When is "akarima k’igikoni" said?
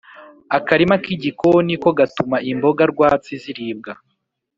0.57-1.73